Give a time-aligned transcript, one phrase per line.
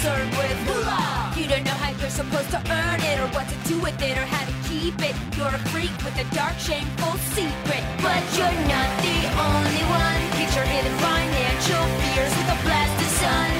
[0.00, 0.56] Concerned with.
[0.66, 1.32] Moolah.
[1.36, 4.16] You don't know how you're supposed to earn it, or what to do with it,
[4.16, 5.14] or how to keep it.
[5.36, 7.84] You're a freak with a dark, shameful secret.
[8.00, 10.20] But you're not the only one.
[10.56, 13.50] Your hidden financial fears with a blast of sun.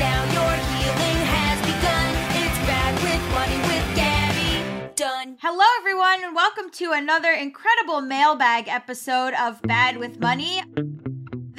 [0.00, 2.10] Now your healing has begun.
[2.42, 5.36] It's bad with money with Gabby Dunn.
[5.42, 10.62] Hello, everyone, and welcome to another incredible mailbag episode of Bad with Money.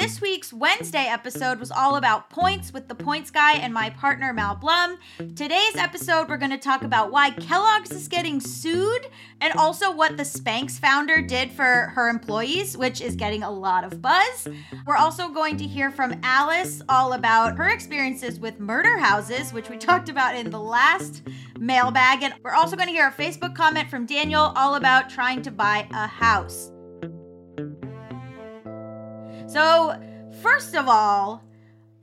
[0.10, 4.34] This week's Wednesday episode was all about points with the points guy and my partner
[4.34, 4.98] Mal Blum.
[5.36, 9.06] Today's episode, we're going to talk about why Kellogg's is getting sued
[9.40, 13.84] and also what the Spanx founder did for her employees, which is getting a lot
[13.84, 14.48] of buzz.
[14.88, 19.70] We're also going to hear from Alice all about her experiences with murder houses, which
[19.70, 21.22] we talked about in the last
[21.60, 22.24] mailbag.
[22.24, 25.52] And we're also going to hear a Facebook comment from Daniel all about trying to
[25.52, 26.72] buy a house.
[29.52, 30.00] So,
[30.44, 31.44] first of all,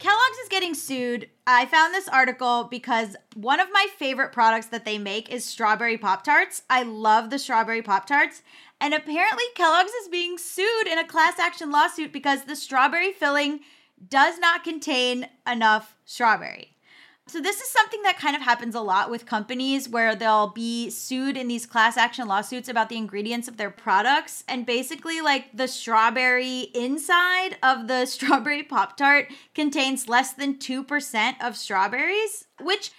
[0.01, 1.31] Kellogg's is getting sued.
[1.47, 5.97] I found this article because one of my favorite products that they make is strawberry
[5.97, 6.63] Pop Tarts.
[6.69, 8.43] I love the strawberry Pop Tarts.
[8.81, 13.61] And apparently, Kellogg's is being sued in a class action lawsuit because the strawberry filling
[14.09, 16.76] does not contain enough strawberry.
[17.29, 20.91] So, this is something that kind of happens a lot with companies where they'll be
[20.91, 24.45] sued in these class action lawsuits about the ingredients of their products.
[24.47, 29.27] And basically, like the strawberry inside of the strawberry Pop Tart
[29.57, 32.93] contains less than 2% of strawberries, which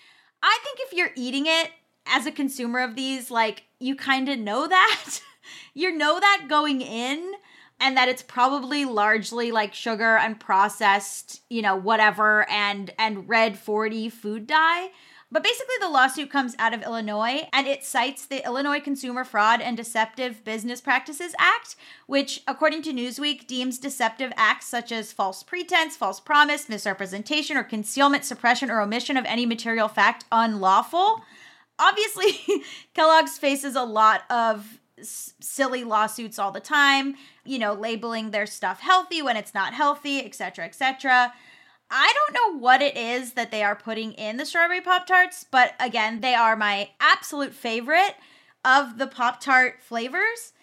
[0.44, 1.72] I think if you're eating it
[2.06, 5.22] as a consumer of these, like you kind of know that.
[5.74, 7.34] you know that going in
[7.80, 13.58] and that it's probably largely like sugar and processed, you know, whatever and and red
[13.58, 14.90] 40 food dye.
[15.30, 19.60] But basically the lawsuit comes out of Illinois and it cites the Illinois Consumer Fraud
[19.60, 25.44] and Deceptive Business Practices Act, which according to Newsweek deems deceptive acts such as false
[25.44, 31.22] pretense, false promise, misrepresentation or concealment, suppression or omission of any material fact unlawful.
[31.78, 32.64] Obviously,
[32.94, 37.16] Kellogg's faces a lot of s- silly lawsuits all the time,
[37.46, 41.34] you know, labeling their stuff healthy when it's not healthy, etc., etc.
[41.90, 45.46] I don't know what it is that they are putting in the strawberry Pop Tarts,
[45.50, 48.16] but again, they are my absolute favorite
[48.66, 50.54] of the Pop Tart flavors.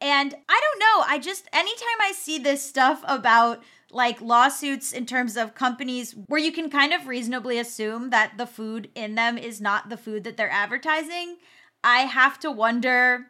[0.00, 3.62] And I don't know, I just, anytime I see this stuff about
[3.92, 8.46] like lawsuits in terms of companies where you can kind of reasonably assume that the
[8.46, 11.36] food in them is not the food that they're advertising,
[11.84, 13.26] I have to wonder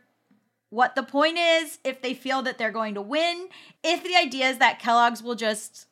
[0.73, 3.49] what the point is, if they feel that they're going to win,
[3.85, 5.87] if the idea is that Kellogg's will just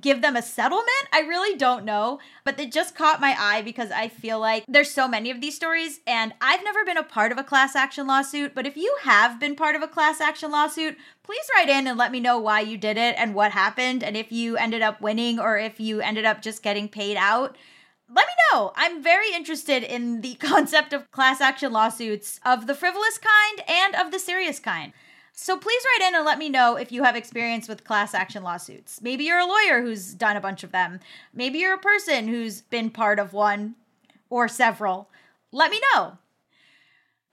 [0.00, 0.88] give them a settlement.
[1.12, 4.90] I really don't know, but it just caught my eye because I feel like there's
[4.90, 8.08] so many of these stories and I've never been a part of a class action
[8.08, 11.86] lawsuit, but if you have been part of a class action lawsuit, please write in
[11.86, 14.82] and let me know why you did it and what happened and if you ended
[14.82, 17.56] up winning or if you ended up just getting paid out.
[18.08, 18.72] Let me know.
[18.76, 23.94] I'm very interested in the concept of class action lawsuits of the frivolous kind and
[23.94, 24.92] of the serious kind.
[25.36, 28.44] So please write in and let me know if you have experience with class action
[28.44, 29.02] lawsuits.
[29.02, 31.00] Maybe you're a lawyer who's done a bunch of them.
[31.32, 33.74] Maybe you're a person who's been part of one
[34.30, 35.08] or several.
[35.50, 36.18] Let me know.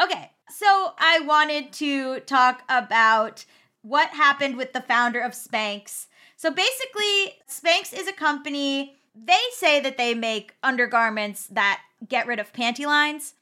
[0.02, 3.46] Okay, so I wanted to talk about
[3.84, 6.08] what happened with the founder of Spanx.
[6.38, 12.40] So basically, Spanx is a company, they say that they make undergarments that get rid
[12.40, 13.36] of panty lines.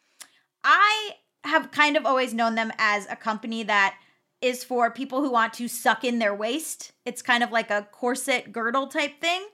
[0.64, 3.96] I have kind of always known them as a company that
[4.42, 6.92] is for people who want to suck in their waist.
[7.06, 9.46] It's kind of like a corset girdle type thing.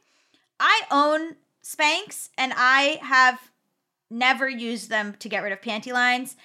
[0.59, 3.51] I own Spanx and I have
[4.09, 6.35] never used them to get rid of panty lines.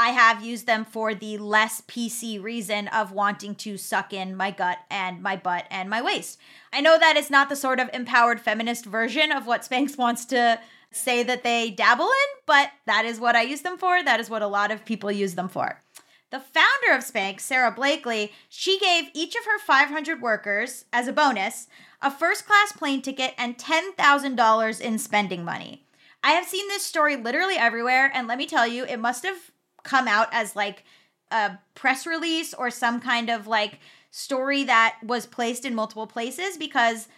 [0.00, 4.52] I have used them for the less PC reason of wanting to suck in my
[4.52, 6.38] gut and my butt and my waist.
[6.72, 10.24] I know that it's not the sort of empowered feminist version of what Spanx wants
[10.26, 10.60] to
[10.92, 14.00] say that they dabble in, but that is what I use them for.
[14.00, 15.82] That is what a lot of people use them for.
[16.30, 21.12] The founder of Spanx, Sara Blakely, she gave each of her 500 workers, as a
[21.12, 21.66] bonus,
[22.00, 25.86] a first class plane ticket and $10,000 in spending money.
[26.22, 29.50] I have seen this story literally everywhere, and let me tell you, it must have
[29.88, 30.84] come out as like
[31.30, 33.80] a press release or some kind of like
[34.10, 37.08] story that was placed in multiple places because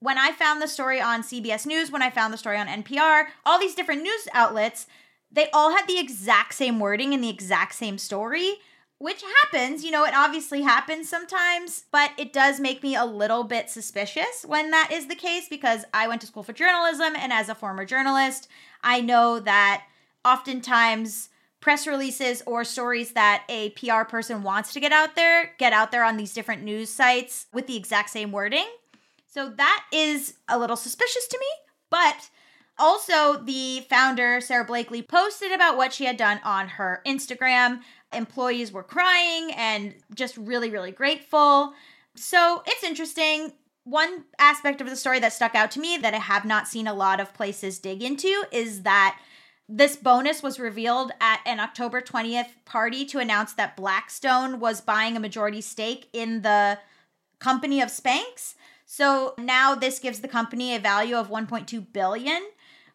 [0.00, 3.26] when I found the story on CBS News, when I found the story on NPR,
[3.44, 4.86] all these different news outlets,
[5.30, 8.54] they all had the exact same wording and the exact same story,
[8.98, 9.84] which happens.
[9.84, 14.44] You know, it obviously happens sometimes, but it does make me a little bit suspicious
[14.46, 17.54] when that is the case because I went to school for journalism, and as a
[17.54, 18.48] former journalist,
[18.82, 19.84] I know that
[20.24, 21.29] oftentimes
[21.60, 25.92] press releases or stories that a PR person wants to get out there get out
[25.92, 28.66] there on these different news sites with the exact same wording.
[29.26, 31.46] So that is a little suspicious to me,
[31.90, 32.30] but
[32.80, 37.80] also, the founder, Sara Blakely, posted about what she had done on her Instagram.
[38.10, 41.74] Employees were crying and just really, really grateful.
[42.16, 43.52] So it's interesting.
[43.84, 46.86] One aspect of the story that stuck out to me that I have not seen
[46.86, 49.20] a lot of places dig into is that
[49.70, 55.16] this bonus was revealed at an October 20th party to announce that Blackstone was buying
[55.16, 56.78] a majority stake in the
[57.38, 58.54] company of Spanx.
[58.84, 62.42] So now this gives the company a value of 1.2 billion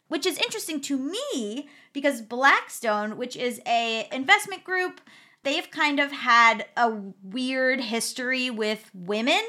[0.07, 5.01] which is interesting to me because Blackstone, which is a investment group,
[5.43, 6.93] they've kind of had a
[7.23, 9.43] weird history with women.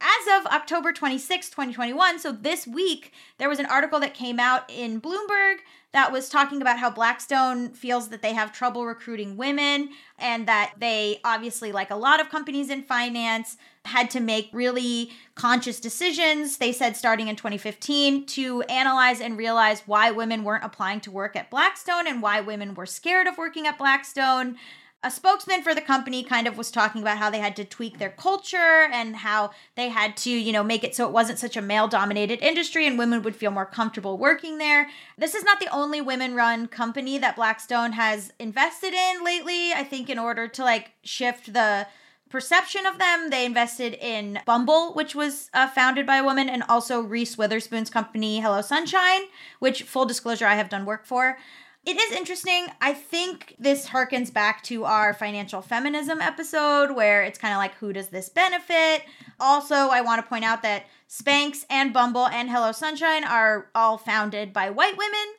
[0.00, 4.70] As of October 26, 2021, so this week, there was an article that came out
[4.70, 5.56] in Bloomberg
[5.92, 9.88] that was talking about how Blackstone feels that they have trouble recruiting women
[10.18, 13.56] and that they obviously, like a lot of companies in finance,
[13.86, 16.58] had to make really conscious decisions.
[16.58, 21.36] They said starting in 2015 to analyze and realize why women weren't applying to work
[21.36, 24.56] at Blackstone and why women were scared of working at Blackstone
[25.06, 27.98] a spokesman for the company kind of was talking about how they had to tweak
[27.98, 31.56] their culture and how they had to, you know, make it so it wasn't such
[31.56, 34.88] a male dominated industry and women would feel more comfortable working there.
[35.16, 39.72] This is not the only women run company that Blackstone has invested in lately.
[39.72, 41.86] I think in order to like shift the
[42.28, 46.64] perception of them, they invested in Bumble, which was uh, founded by a woman, and
[46.64, 49.22] also Reese Witherspoon's company, Hello Sunshine,
[49.60, 51.38] which, full disclosure, I have done work for
[51.86, 52.66] it is interesting.
[52.80, 57.74] I think this harkens back to our financial feminism episode where it's kind of like,
[57.76, 59.04] who does this benefit?
[59.38, 63.98] Also, I want to point out that Spanx and Bumble and Hello Sunshine are all
[63.98, 65.34] founded by white women.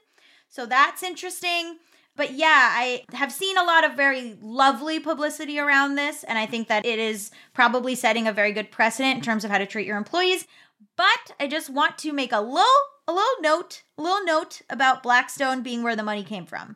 [0.47, 1.79] So that's interesting.
[2.15, 6.23] But yeah, I have seen a lot of very lovely publicity around this.
[6.23, 9.51] And I think that it is probably setting a very good precedent in terms of
[9.51, 10.47] how to treat your employees.
[10.95, 12.65] But I just want to make a little
[13.07, 16.75] a little note, a little note about Blackstone being where the money came from.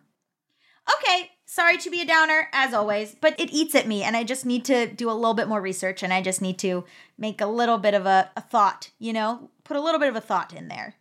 [0.91, 4.23] Okay, sorry to be a downer as always, but it eats at me and I
[4.23, 6.85] just need to do a little bit more research and I just need to
[7.17, 10.15] make a little bit of a, a thought, you know, put a little bit of
[10.15, 10.95] a thought in there.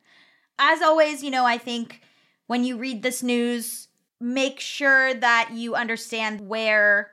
[0.59, 2.03] As always, you know, I think
[2.47, 3.89] when you read this news,
[4.21, 7.13] make sure that you understand where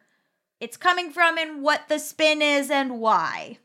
[0.60, 3.60] it's coming from and what the spin is and why.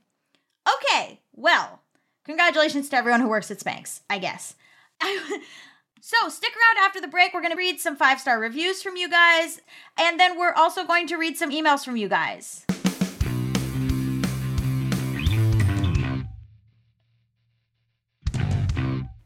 [0.69, 1.82] Okay, well,
[2.25, 4.55] Congratulations to everyone who works at Spanx, I guess.
[6.01, 7.35] so stick around after the break.
[7.35, 9.61] We're going to read some five star reviews from you guys,
[9.99, 12.65] and then we're also going to read some emails from you guys.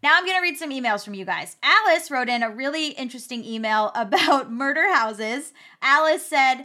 [0.03, 1.57] Now I'm going to read some emails from you guys.
[1.63, 5.53] Alice wrote in a really interesting email about murder houses.
[5.83, 6.65] Alice said,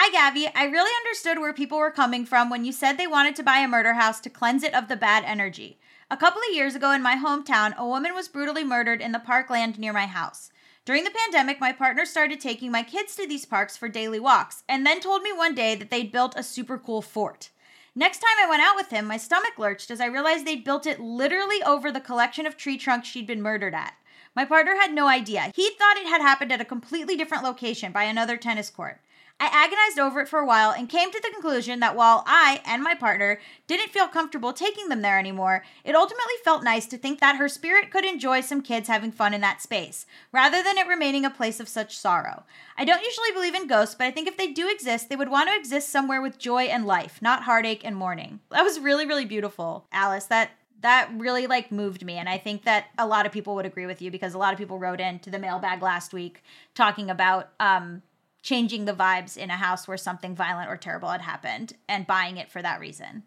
[0.00, 0.48] Hi, Gabby.
[0.54, 3.58] I really understood where people were coming from when you said they wanted to buy
[3.58, 5.80] a murder house to cleanse it of the bad energy.
[6.08, 9.18] A couple of years ago in my hometown, a woman was brutally murdered in the
[9.18, 10.52] parkland near my house.
[10.84, 14.62] During the pandemic, my partner started taking my kids to these parks for daily walks
[14.68, 17.50] and then told me one day that they'd built a super cool fort.
[17.96, 20.86] Next time I went out with him, my stomach lurched as I realized they'd built
[20.86, 23.94] it literally over the collection of tree trunks she'd been murdered at.
[24.36, 25.50] My partner had no idea.
[25.56, 29.00] He thought it had happened at a completely different location by another tennis court.
[29.40, 32.60] I agonized over it for a while and came to the conclusion that while I
[32.64, 36.98] and my partner didn't feel comfortable taking them there anymore, it ultimately felt nice to
[36.98, 40.76] think that her spirit could enjoy some kids having fun in that space, rather than
[40.76, 42.44] it remaining a place of such sorrow.
[42.76, 45.30] I don't usually believe in ghosts, but I think if they do exist, they would
[45.30, 48.40] want to exist somewhere with joy and life, not heartache and mourning.
[48.50, 50.24] That was really, really beautiful, Alice.
[50.26, 53.66] That that really like moved me and i think that a lot of people would
[53.66, 56.42] agree with you because a lot of people wrote into the mailbag last week
[56.74, 58.00] talking about um
[58.48, 62.38] changing the vibes in a house where something violent or terrible had happened and buying
[62.38, 63.22] it for that reason.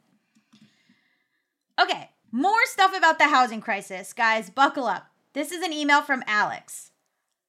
[1.80, 4.14] Okay, more stuff about the housing crisis.
[4.14, 5.12] Guys, buckle up.
[5.34, 6.90] This is an email from Alex.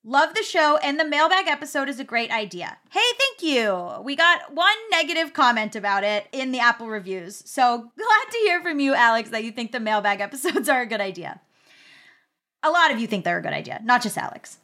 [0.05, 2.76] Love the show, and the mailbag episode is a great idea.
[2.91, 4.02] Hey, thank you.
[4.02, 7.43] We got one negative comment about it in the Apple reviews.
[7.47, 10.87] So glad to hear from you, Alex, that you think the mailbag episodes are a
[10.87, 11.41] good idea.
[12.62, 14.59] A lot of you think they're a good idea, not just Alex.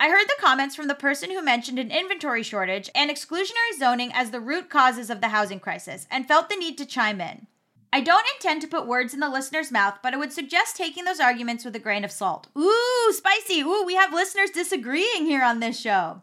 [0.00, 4.12] I heard the comments from the person who mentioned an inventory shortage and exclusionary zoning
[4.14, 7.48] as the root causes of the housing crisis and felt the need to chime in.
[7.92, 11.04] I don't intend to put words in the listener's mouth, but I would suggest taking
[11.04, 12.46] those arguments with a grain of salt.
[12.56, 13.60] Ooh, spicy.
[13.62, 16.22] Ooh, we have listeners disagreeing here on this show.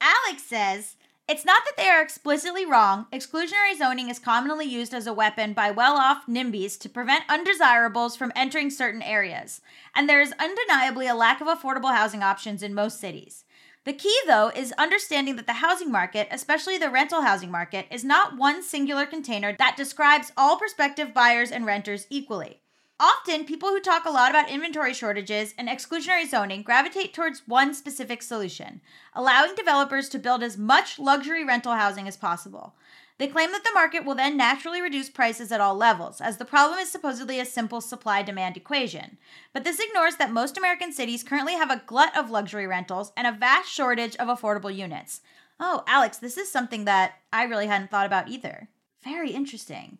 [0.00, 0.96] Alex says,
[1.30, 3.06] it's not that they are explicitly wrong.
[3.12, 8.16] Exclusionary zoning is commonly used as a weapon by well off NIMBYs to prevent undesirables
[8.16, 9.60] from entering certain areas,
[9.94, 13.44] and there is undeniably a lack of affordable housing options in most cities.
[13.84, 18.02] The key, though, is understanding that the housing market, especially the rental housing market, is
[18.02, 22.59] not one singular container that describes all prospective buyers and renters equally.
[23.02, 27.72] Often, people who talk a lot about inventory shortages and exclusionary zoning gravitate towards one
[27.72, 28.82] specific solution,
[29.14, 32.74] allowing developers to build as much luxury rental housing as possible.
[33.16, 36.44] They claim that the market will then naturally reduce prices at all levels, as the
[36.44, 39.16] problem is supposedly a simple supply demand equation.
[39.54, 43.26] But this ignores that most American cities currently have a glut of luxury rentals and
[43.26, 45.22] a vast shortage of affordable units.
[45.58, 48.68] Oh, Alex, this is something that I really hadn't thought about either.
[49.02, 49.96] Very interesting.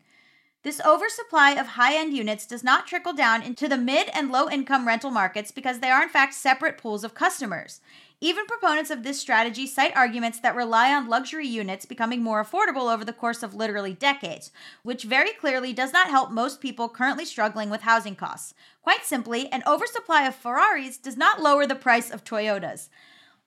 [0.63, 4.51] This oversupply of high end units does not trickle down into the mid and low
[4.51, 7.81] income rental markets because they are, in fact, separate pools of customers.
[8.21, 12.93] Even proponents of this strategy cite arguments that rely on luxury units becoming more affordable
[12.93, 14.51] over the course of literally decades,
[14.83, 18.53] which very clearly does not help most people currently struggling with housing costs.
[18.83, 22.91] Quite simply, an oversupply of Ferraris does not lower the price of Toyotas.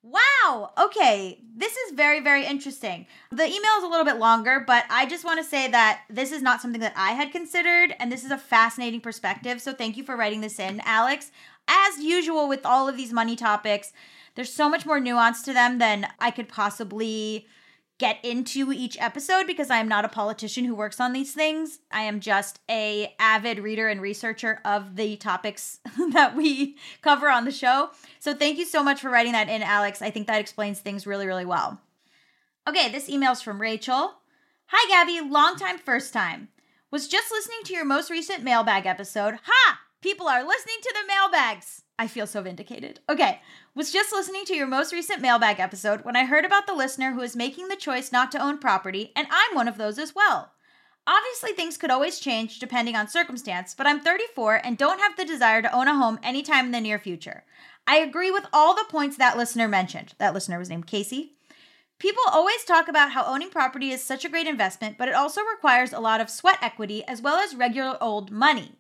[0.03, 0.74] Wow.
[0.77, 1.39] Okay.
[1.55, 3.07] This is very, very interesting.
[3.31, 6.33] The email is a little bit longer, but I just want to say that this
[6.33, 9.62] is not something that I had considered, and this is a fascinating perspective.
[9.62, 11.31] So thank you for writing this in, Alex.
[11.69, 13.93] As usual with all of these money topics,
[14.36, 17.48] there's so much more nuance to them than I could possibly
[18.03, 21.79] get into each episode because I am not a politician who works on these things.
[21.89, 25.79] I am just a avid reader and researcher of the topics
[26.12, 27.91] that we cover on the show.
[28.19, 30.01] So thank you so much for writing that in, Alex.
[30.01, 31.79] I think that explains things really, really well.
[32.67, 34.15] Okay, this email's from Rachel.
[34.65, 35.25] Hi, Gabby.
[35.25, 36.50] Long time, first time.
[36.91, 39.36] Was just listening to your most recent mailbag episode.
[39.45, 39.79] Ha!
[40.01, 41.83] People are listening to the mailbags.
[42.03, 43.00] I feel so vindicated.
[43.07, 43.39] Okay,
[43.74, 47.13] was just listening to your most recent mailbag episode when I heard about the listener
[47.13, 50.13] who is making the choice not to own property, and I'm one of those as
[50.13, 50.51] well.
[51.07, 55.24] Obviously, things could always change depending on circumstance, but I'm 34 and don't have the
[55.24, 57.45] desire to own a home anytime in the near future.
[57.88, 60.13] I agree with all the points that listener mentioned.
[60.17, 61.38] That listener was named Casey.
[62.00, 65.39] People always talk about how owning property is such a great investment, but it also
[65.43, 68.74] requires a lot of sweat equity as well as regular old money.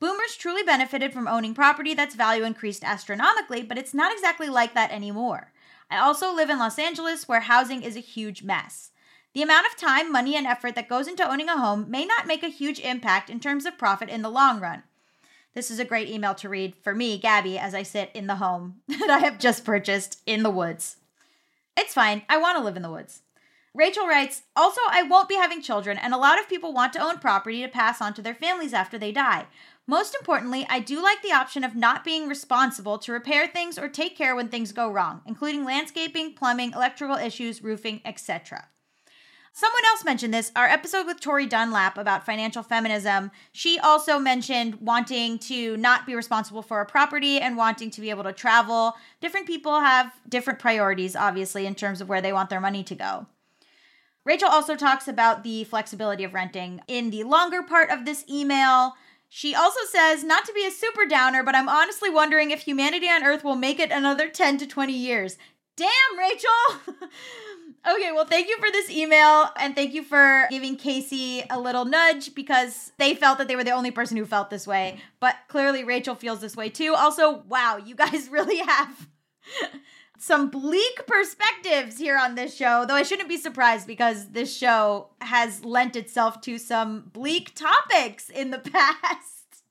[0.00, 4.74] Boomers truly benefited from owning property that's value increased astronomically, but it's not exactly like
[4.74, 5.52] that anymore.
[5.90, 8.90] I also live in Los Angeles where housing is a huge mess.
[9.34, 12.26] The amount of time, money, and effort that goes into owning a home may not
[12.26, 14.84] make a huge impact in terms of profit in the long run.
[15.54, 18.36] This is a great email to read for me, Gabby, as I sit in the
[18.36, 20.96] home that I have just purchased in the woods.
[21.76, 22.22] It's fine.
[22.28, 23.22] I want to live in the woods.
[23.74, 27.02] Rachel writes, also, I won't be having children, and a lot of people want to
[27.02, 29.46] own property to pass on to their families after they die.
[29.90, 33.88] Most importantly, I do like the option of not being responsible to repair things or
[33.88, 38.68] take care when things go wrong, including landscaping, plumbing, electrical issues, roofing, etc.
[39.50, 43.30] Someone else mentioned this, our episode with Tori Dunlap about financial feminism.
[43.50, 48.10] She also mentioned wanting to not be responsible for a property and wanting to be
[48.10, 48.94] able to travel.
[49.22, 52.94] Different people have different priorities, obviously, in terms of where they want their money to
[52.94, 53.26] go.
[54.26, 58.92] Rachel also talks about the flexibility of renting in the longer part of this email.
[59.28, 63.08] She also says, not to be a super downer, but I'm honestly wondering if humanity
[63.08, 65.36] on Earth will make it another 10 to 20 years.
[65.76, 66.48] Damn, Rachel!
[67.88, 71.84] okay, well, thank you for this email and thank you for giving Casey a little
[71.84, 75.00] nudge because they felt that they were the only person who felt this way.
[75.20, 76.94] But clearly, Rachel feels this way too.
[76.96, 79.08] Also, wow, you guys really have
[80.18, 85.08] some bleak perspectives here on this show, though I shouldn't be surprised because this show
[85.20, 89.62] has lent itself to some bleak topics in the past.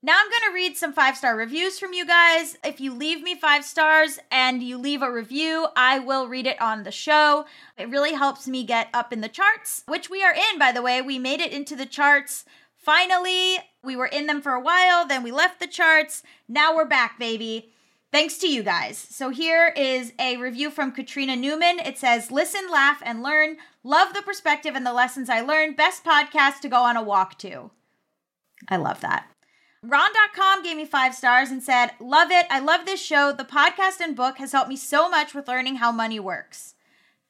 [0.00, 2.56] Now I'm going to read some five star reviews from you guys.
[2.64, 6.60] If you leave me five stars and you leave a review, I will read it
[6.62, 7.46] on the show.
[7.76, 10.82] It really helps me get up in the charts, which we are in, by the
[10.82, 11.02] way.
[11.02, 12.44] We made it into the charts.
[12.76, 16.22] Finally, we were in them for a while, then we left the charts.
[16.48, 17.72] Now we're back, baby.
[18.10, 18.96] Thanks to you guys.
[18.96, 21.78] So here is a review from Katrina Newman.
[21.78, 23.58] It says, Listen, laugh, and learn.
[23.84, 25.76] Love the perspective and the lessons I learned.
[25.76, 27.70] Best podcast to go on a walk to.
[28.68, 29.26] I love that.
[29.82, 32.46] Ron.com gave me five stars and said, Love it.
[32.50, 33.32] I love this show.
[33.32, 36.74] The podcast and book has helped me so much with learning how money works.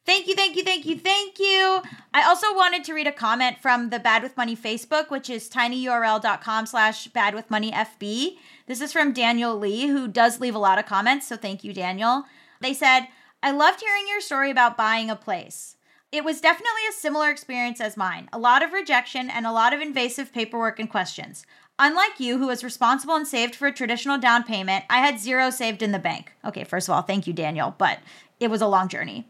[0.09, 1.83] Thank you, thank you, thank you, thank you.
[2.15, 5.51] I also wanted to read a comment from the Bad with Money Facebook, which is
[5.51, 8.37] tinyurl.com slash badwithmoneyfb.
[8.67, 11.75] This is from Daniel Lee, who does leave a lot of comments, so thank you,
[11.75, 12.25] Daniel.
[12.63, 13.09] They said,
[13.43, 15.77] I loved hearing your story about buying a place.
[16.11, 18.31] It was definitely a similar experience as mine.
[18.33, 21.45] A lot of rejection and a lot of invasive paperwork and questions.
[21.79, 25.51] Unlike you, who was responsible and saved for a traditional down payment, I had zero
[25.51, 26.33] saved in the bank.
[26.47, 27.99] Okay, first of all, thank you, Daniel, but
[28.41, 29.27] it was a long journey.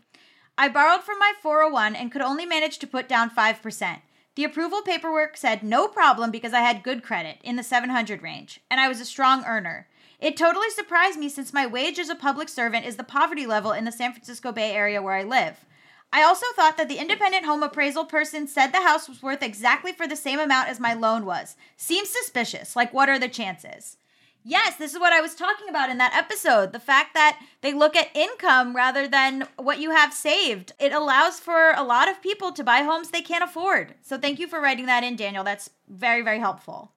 [0.60, 4.00] I borrowed from my 401 and could only manage to put down 5%.
[4.34, 8.60] The approval paperwork said no problem because I had good credit in the 700 range
[8.68, 9.86] and I was a strong earner.
[10.18, 13.70] It totally surprised me since my wage as a public servant is the poverty level
[13.70, 15.64] in the San Francisco Bay Area where I live.
[16.12, 19.92] I also thought that the independent home appraisal person said the house was worth exactly
[19.92, 21.54] for the same amount as my loan was.
[21.76, 22.74] Seems suspicious.
[22.74, 23.96] Like, what are the chances?
[24.44, 26.72] Yes, this is what I was talking about in that episode.
[26.72, 30.72] The fact that they look at income rather than what you have saved.
[30.78, 33.94] It allows for a lot of people to buy homes they can't afford.
[34.00, 35.44] So thank you for writing that in, Daniel.
[35.44, 36.92] That's very, very helpful.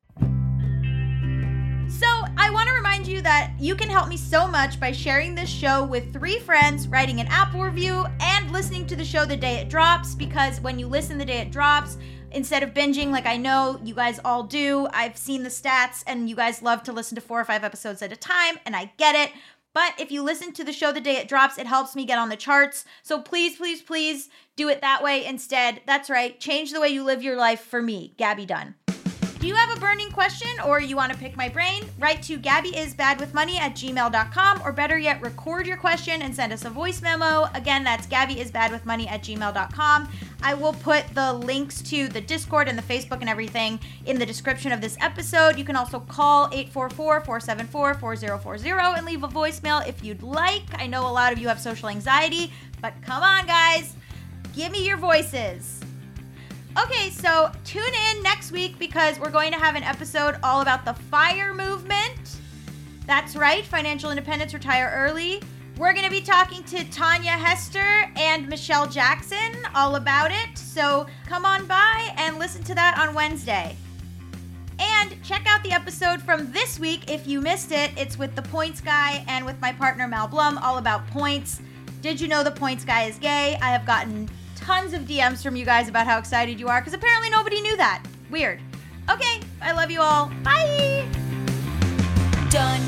[2.37, 5.49] I want to remind you that you can help me so much by sharing this
[5.49, 9.55] show with three friends, writing an Apple review, and listening to the show the day
[9.55, 10.15] it drops.
[10.15, 11.97] Because when you listen the day it drops,
[12.31, 14.87] instead of binging like I know you guys all do.
[14.93, 18.01] I've seen the stats and you guys love to listen to four or five episodes
[18.01, 19.31] at a time, and I get it.
[19.73, 22.19] But if you listen to the show the day it drops, it helps me get
[22.19, 22.83] on the charts.
[23.03, 25.81] So please, please, please do it that way instead.
[25.85, 26.37] That's right.
[26.39, 28.75] Change the way you live your life for me, Gabby Dunn.
[29.41, 31.81] Do you have a burning question or you want to pick my brain?
[31.97, 36.69] Write to gabbyisbadwithmoney at gmail.com or better yet, record your question and send us a
[36.69, 37.47] voice memo.
[37.55, 40.11] Again, that's gabbyisbadwithmoney at gmail.com.
[40.43, 44.27] I will put the links to the Discord and the Facebook and everything in the
[44.27, 45.57] description of this episode.
[45.57, 50.65] You can also call 844 474 4040 and leave a voicemail if you'd like.
[50.75, 53.95] I know a lot of you have social anxiety, but come on, guys,
[54.53, 55.81] give me your voices.
[56.77, 60.85] Okay, so tune in next week because we're going to have an episode all about
[60.85, 62.37] the FIRE movement.
[63.05, 65.41] That's right, financial independence, retire early.
[65.77, 70.57] We're going to be talking to Tanja Hester and Michelle Jackson all about it.
[70.57, 73.75] So come on by and listen to that on Wednesday.
[74.79, 77.91] And check out the episode from this week if you missed it.
[77.97, 81.61] It's with the Points Guy and with my partner Mal Blum, all about points.
[82.01, 83.57] Did you know the Points Guy is gay?
[83.61, 84.29] I have gotten
[84.61, 87.75] tons of DMs from you guys about how excited you are because apparently nobody knew
[87.77, 88.03] that.
[88.29, 88.61] Weird.
[89.09, 90.31] Okay, I love you all.
[90.43, 91.05] Bye.
[92.49, 92.81] Done.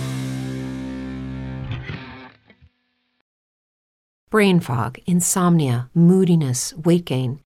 [4.30, 7.43] Brain fog, insomnia, moodiness, weight gain.